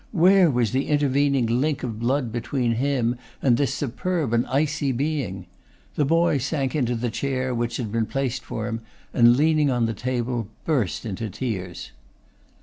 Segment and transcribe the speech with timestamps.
[0.13, 5.45] Where was the intervening link of blood between him and this superb and icy being?
[5.93, 8.81] The boy sank into the chair which had been placed for him,
[9.13, 11.91] and leaning on the table burst into tears.